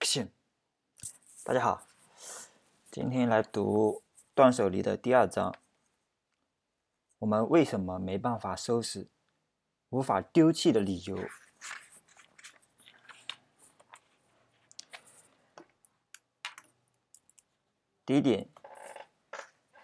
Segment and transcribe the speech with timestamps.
[0.00, 0.28] Action！
[1.44, 1.86] 大家好，
[2.90, 4.02] 今天来读
[4.34, 5.54] 断舍离的第二章。
[7.18, 9.08] 我们为什么没办法收拾、
[9.90, 11.18] 无法丢弃的理由？
[18.06, 18.48] 第一点，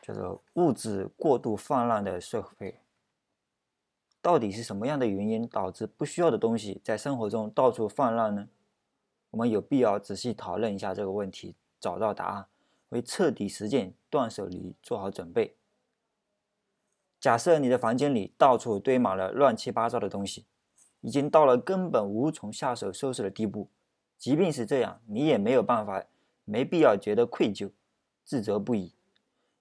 [0.00, 2.80] 叫做物质过度泛滥的社会。
[4.22, 8.48] 到底是什么样的原因导致不需要的东西在生活中到处泛滥呢？
[9.36, 12.46] 我们有必要仔细讨论一下这个问题，找到答案，
[12.88, 15.56] 为彻底实践断舍离做好准备。
[17.20, 20.46] 假设你的房间里到处堆满了乱七八糟的东西，
[21.02, 23.68] 已经到了根本无从下手收拾的地步，
[24.16, 26.02] 即便是这样，你也没有办法，
[26.46, 27.70] 没必要觉得愧疚、
[28.24, 28.94] 自责不已，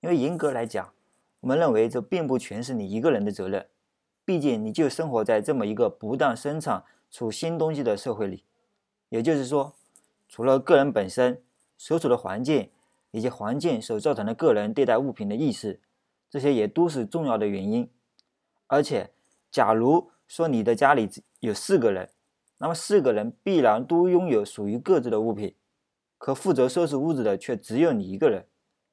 [0.00, 0.92] 因为严格来讲，
[1.40, 3.66] 我们认为这并不全是你一个人的责任。
[4.26, 8.44] 毕竟，你就生活在这么一个不断生产出新东西的社会里，
[9.12, 9.74] 也就是说，
[10.26, 11.42] 除了个人本身
[11.76, 12.70] 所处的环境
[13.10, 15.78] 以及环境所造成的个人对待物品的意识，
[16.30, 17.90] 这些也都是重要的原因。
[18.68, 19.10] 而且，
[19.50, 22.08] 假如说你的家里有四个人，
[22.56, 25.54] 那么四个人必然都拥有属于各自的物品，
[26.16, 28.46] 可负责收拾屋子的却只有你一个人，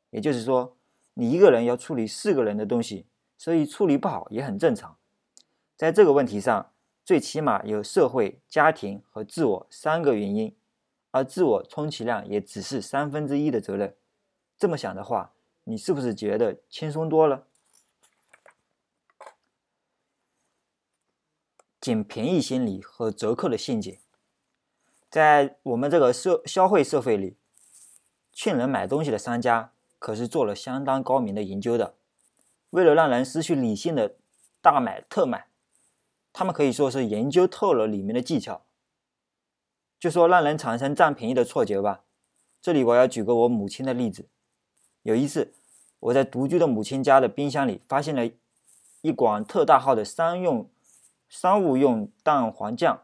[0.10, 0.76] 也就是说，
[1.14, 3.06] 你一个人要处理四个人的东西，
[3.38, 4.98] 所以处理不好也很正常。
[5.78, 6.74] 在这个问题上，
[7.10, 10.56] 最起码有社会、家庭和自我三个原因，
[11.10, 13.96] 而自我充其量也只是三分之一的责任。
[14.60, 17.48] 这么想的话，你是不是觉得轻松多了？
[21.82, 23.98] 捡便宜心理和折扣的陷阱，
[25.10, 27.36] 在我们这个社消费社会里，
[28.32, 31.96] 劝人买东西的商家可是做了相当高明的研究的，
[32.70, 34.18] 为了让人失去理性的
[34.62, 35.49] 大买特买。
[36.32, 38.62] 他们可以说是研究透了里面的技巧，
[40.00, 42.04] 就说让人产生占便宜的错觉吧。
[42.62, 44.30] 这里我要举个我母亲的例子。
[45.02, 45.54] 有一次，
[46.00, 48.30] 我在独居的母亲家的冰箱里发现了
[49.02, 50.70] 一管特大号的商用
[51.28, 53.04] 商务用蛋黄酱，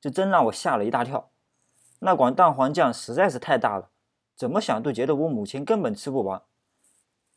[0.00, 1.30] 这真让我吓了一大跳。
[2.00, 3.90] 那管蛋黄酱实在是太大了，
[4.34, 6.42] 怎么想都觉得我母亲根本吃不完，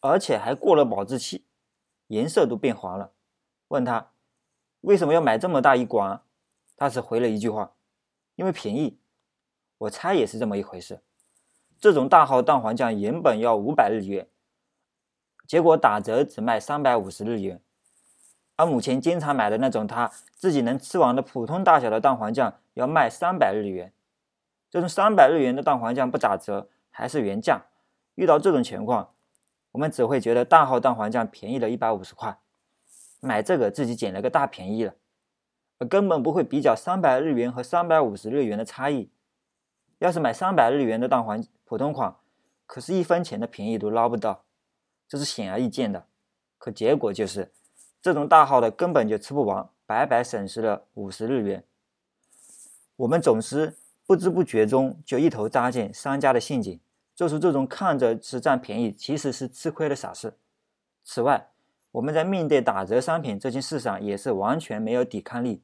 [0.02, 1.46] 而且还过了保质期，
[2.08, 3.12] 颜色都变黄了。
[3.68, 4.12] 问他。
[4.82, 6.22] 为什么要买这么大一管？
[6.76, 7.74] 他只回了一句话
[8.36, 9.00] ：“因为便宜。”
[9.80, 11.02] 我猜也是这么一回事。
[11.80, 14.28] 这种大号蛋黄酱原本要五百日元，
[15.46, 17.62] 结果打折只卖三百五十日元。
[18.56, 23.94] 而母亲经常买的那种他自己能吃完的普通大小的蛋黄酱要卖三百日元。
[24.72, 27.68] 这种三百日元的蛋黄酱不打折还是原价。
[28.16, 29.14] 遇到这种情况，
[29.74, 32.40] 我们只会觉得大号蛋黄酱便宜了一百五十块。
[33.20, 34.94] 买这个自己捡了个大便宜了，
[35.90, 39.10] 根本不会比较三百日元和三百五十日元的差异。
[40.00, 42.16] 要是买三百日元的蛋黄普通款，
[42.66, 44.44] 可是一分钱的便宜都捞不到，
[45.08, 46.06] 这是显而易见的。
[46.60, 47.52] 可结果就是，
[48.02, 51.64] 这种大号的根本就吃不完，白白损失了五十日元。
[52.96, 53.76] 我们总是
[54.06, 56.80] 不知不觉中就一头扎进商家的陷阱，
[57.16, 60.34] 做出这种看着是占便宜，其实是吃亏的傻事。
[61.04, 61.50] 此外，
[61.98, 65.64] 我们在面对打折商品这件事上也是完全没有抵抗力。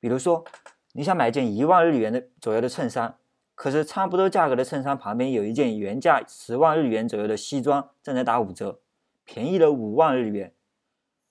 [0.00, 0.44] 比如说，
[0.92, 3.16] 你想买件一万日元的左右的衬衫，
[3.54, 8.80] 可是差不多价格的衬衫旁边有一件原价十万日元左右的西装正在打五折，
[9.24, 10.52] 便宜了五万日元。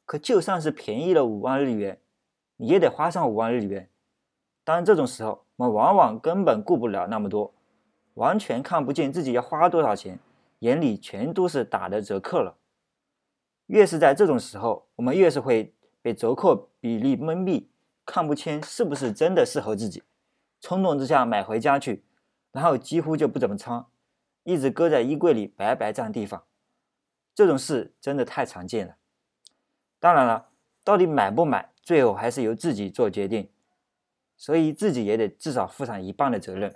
[0.06, 2.00] 可就算是便宜了五万日元，
[2.56, 3.90] 你也得花上五万日元。
[4.64, 7.54] 当，这种时候我们往往根本顾不了那么多，
[8.14, 10.18] 完全看不见自己要花多少钱，
[10.60, 12.56] 眼里全都是打的折扣了。
[13.72, 17.68] 越是在这种时候，我们越是会被折扣比例蒙蔽，
[18.06, 20.04] 看不清是不是真的适合自己，
[20.60, 22.04] 冲动之下买回家去，
[22.52, 23.86] 然后几乎就不怎么穿，
[24.44, 26.44] 一直搁在衣柜里白白占地方。
[27.34, 28.98] 这种事真的太常见了。
[30.02, 30.50] 当然了，
[30.84, 33.50] 到底买不买，最后还是由自己做决定，
[34.36, 36.76] 所以自己也得至少负上一半的责任。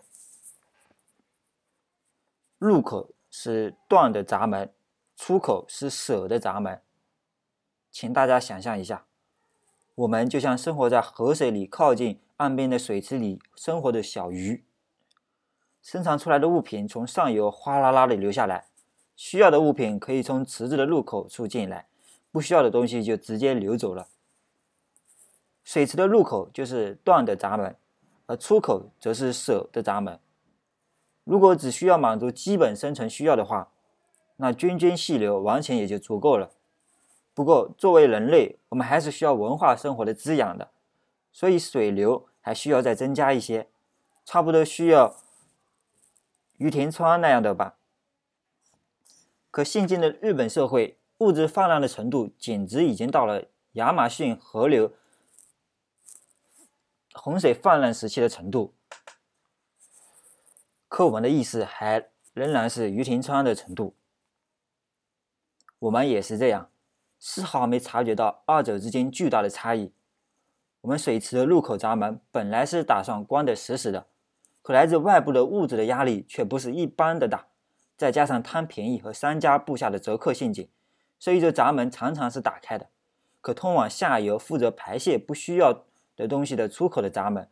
[2.58, 4.72] 入口是断的闸门，
[5.16, 6.82] 出口是舍的闸门。
[7.92, 9.06] 请大家想象一下，
[9.96, 14.64] 我们就像生活在河水里靠近岸边的水池里生活的小鱼。
[15.82, 18.66] 生产出来的物品从上游哗啦啦的流下来，
[19.16, 21.88] 需要的物品可以从池子的入口处进来，
[22.32, 24.10] 不需要的东西就直接流走了。
[25.64, 27.76] 水池的入口就是断的闸门，
[28.26, 30.20] 而出口则是舍的闸门。
[31.24, 33.72] 如果只需要满足基本生存需要的话，
[34.38, 36.52] 那涓涓细流完全也就足够了。
[37.34, 40.72] 不过，作为人类，我们还是需要文化生活的滋养的，
[41.32, 43.68] 所以水流还需要再增加一些，
[44.24, 45.18] 差不多需要
[46.58, 47.76] 于田川那样的吧。
[49.52, 54.94] 可现今的日本社会物质泛滥的程度，简直已经到了亚马逊河流
[57.14, 58.74] 洪水泛滥时期的程度。
[60.88, 63.94] 课文的意思还仍然是于田川的程度。
[65.86, 66.70] 我们也是这样，
[67.20, 69.92] 丝毫没察觉到二者之间巨大的差异。
[70.82, 74.08] 我们水池的入口闸门本来是打算关得死死的，
[74.64, 77.48] 可来自外部的物质的压力却不是一般的大。
[77.96, 80.68] 再加上贪便宜和商家布下的折扣陷阱，
[81.20, 82.90] 所以这闸门常常是打开的。
[83.40, 85.86] 可通往下游负责排泄不需要
[86.16, 87.48] 的东西的出口的闸门，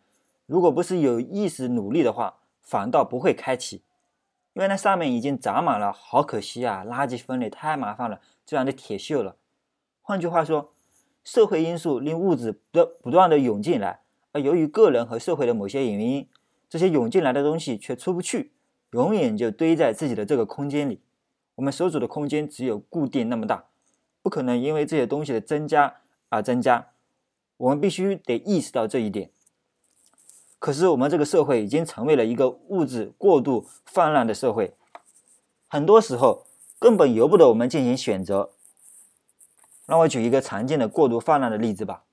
[0.48, 3.84] 如果不是有意识努力的话，反倒不会开启，
[4.54, 9.36] 因为那上面已经长满了“好可惜啊，垃圾分类太麻烦了”这样的铁锈了。
[10.02, 10.74] 换句话说，
[11.24, 14.02] 社会因素令物质不不断的涌进来，
[14.32, 16.30] 而由于个人和社会的某些原因，
[16.70, 18.52] 这些涌进来的东西却出不去。
[18.92, 21.02] 永远就堆在自己的这个空间里，
[21.56, 23.66] 我们所处的空间只有固定那么大，
[24.22, 25.96] 不可能因为这些东西的增加
[26.30, 26.90] 而增加。
[27.58, 29.32] 我们必须得意识到这一点。
[30.64, 34.74] 可是我们这个社会已经成为了一个物质过度泛滥的社会，
[35.68, 36.48] 很多时候
[36.80, 38.54] 根本由不得我们进行选择。
[39.86, 42.06] 让我举一个常见的过度泛滥的例子吧：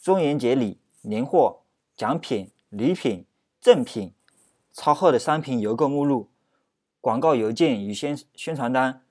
[0.00, 1.62] 中元节礼、年货、
[1.96, 3.26] 奖品、礼品、
[3.60, 4.14] 赠品。
[4.72, 6.30] 超厚的商品邮购目录、
[7.00, 9.02] 广告邮件与宣宣传单、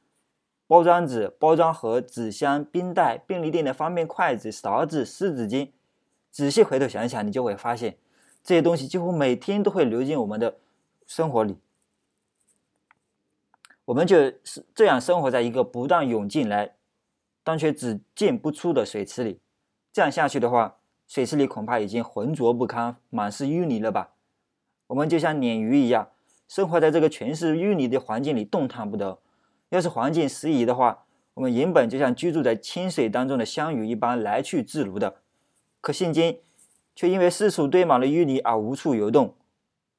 [0.65, 5.71] 包装纸、包装盒、纸箱、冰袋、便利店的方便筷子、勺子、湿纸巾。
[6.31, 7.97] 仔细回头想想，你就会发现，
[8.43, 10.57] 这些东西几乎每天都会流进我们的
[11.05, 11.57] 生活里。
[13.85, 16.75] 我们就是这样生活在一个不断涌进来，
[17.43, 19.41] 但却只进不出的水池里。
[19.91, 24.13] 这样下去的话，水池里恐怕已经浑浊不堪，满是淤泥了吧？
[24.87, 26.09] 我们就像鲶鱼一样，
[26.47, 29.19] 生活在这个全是淤泥的环境里，动弹不得。
[29.69, 31.03] 要是环境适宜的话，
[31.33, 35.17] 我们原本就像居住在清水当中的香鱼一般来去自如的。
[35.81, 36.39] 可现今
[36.95, 39.35] 却因为四处堆满了淤泥而无处游动。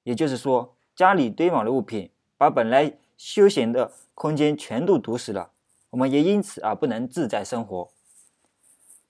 [0.05, 5.51] 也就是说，家里堆满了物品，把本来休闲的空间全都堵死了。
[5.91, 7.91] 我们也因此而不能自在生活。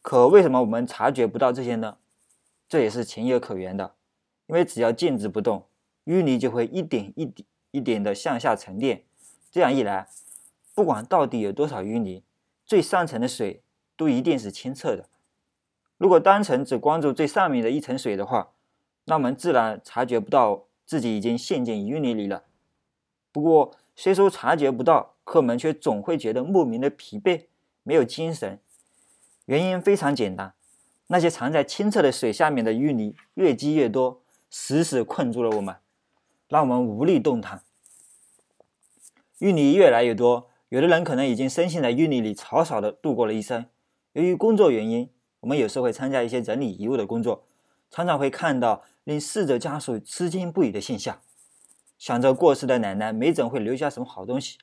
[0.03, 1.99] 可为什么我们察觉不到这些呢？
[2.69, 3.95] 这也是情有可原的，
[4.47, 5.67] 因为只要静止不动。
[6.07, 9.05] 淤泥就会一点一点一点的向下沉淀，
[9.53, 10.09] 这样一来，
[10.75, 12.25] 不管到底有多少淤泥，
[12.67, 13.63] 最上层的水
[13.97, 15.09] 都一定是清澈的。
[16.03, 18.55] 如果单纯只关注最上面的一层水的话，
[19.05, 22.43] 那我们自然察觉不到自己已经陷进淤泥里了。
[23.31, 27.45] 不过，虽说察觉不到，可我们却总会觉得莫名的疲惫，
[27.85, 28.59] 没有精神。
[29.45, 30.55] 原因非常简单，
[31.07, 34.21] 那些藏在清澈的水下面的淤泥越积越多，
[34.51, 35.77] 死死困住了我们。
[36.49, 37.63] 让我们无力动弹。
[39.39, 43.67] 淤泥越来越多，有的人可能已经深陷在淤泥里，草草的度过了一生。
[44.15, 45.09] 由于工作原因，
[45.43, 47.45] 我们有时会参加一些整理遗物的工作，
[47.91, 51.21] 常常会看到令逝者家属吃惊不已的现象。
[51.99, 54.59] 想着过世的奶奶没准会留下什么好东西，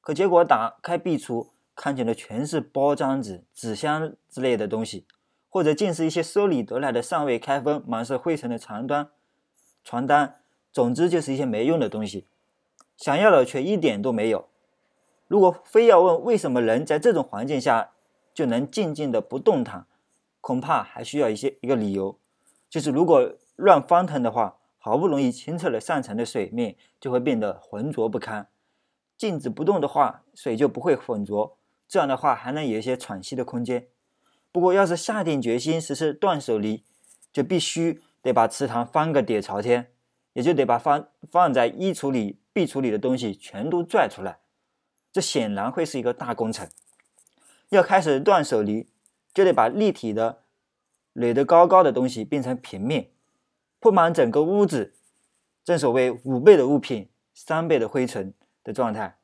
[0.00, 5.06] 可结果打开壁橱，看见的全是包装纸、纸箱之类的东西，
[5.48, 9.08] 或者竟是一些收礼得来的尚未开封、满是灰尘的床单、
[9.82, 10.36] 床单。
[10.70, 12.26] 总之就是一些没用的东西，
[12.96, 14.48] 想要的却一点都没有。
[15.26, 17.90] 如果非要问为什么人在这种环境下
[18.34, 19.86] 就能静静的不动弹，
[20.40, 22.18] 恐怕还需要一些一个理由，
[22.68, 28.44] 就是如果乱翻腾的话，好不容易清澈了上层的水面就会变得浑浊不堪；
[29.16, 33.88] 静止不动的话，水就不会浑浊，这样的话还能有一些喘息的空间。
[34.50, 36.84] 不过要是下定决心实施断手离，
[37.32, 39.92] 就必须得把池塘翻个底朝天。
[40.34, 44.38] 也就得把放放在衣橱里、壁橱里的东西全都拽出来，
[45.10, 46.68] 这显然会是一个大工程。
[47.70, 48.86] 要开始断手离，
[49.38, 50.40] 就得把立体的、
[51.12, 53.08] 垒得高高的东西变成平面，
[53.78, 54.94] 铺满整个屋子。
[55.62, 59.16] 正所谓五倍的物品，三倍的灰尘的状态。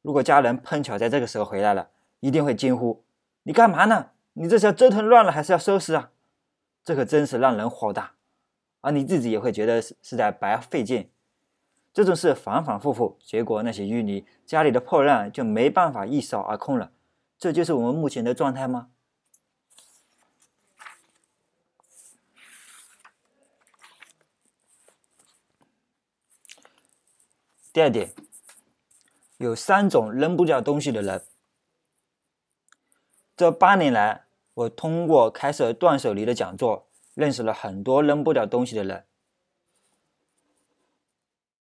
[0.00, 1.90] 如果家人碰巧在这个时候回来了，
[2.20, 3.04] 一定会惊呼
[3.44, 4.12] ：“你干嘛呢？
[4.32, 6.10] 你这是要折腾乱了，还是要收拾啊？”
[6.82, 8.12] 这可真是让人火大。
[8.80, 11.10] 而你自己也会觉得是是在白费劲，
[11.92, 16.92] 这种事反反复复，结果那些淤泥家里的破烂就没办法一扫而空了。
[17.36, 18.88] 这就是我们目前的状态吗？
[27.72, 28.12] 第二点，
[29.38, 31.22] 有三种扔不掉东西的人。
[33.36, 34.24] 这八年来，
[34.54, 36.86] 我通过开设断舍离的讲座。
[37.14, 39.04] 认识了很多扔不掉东西的人，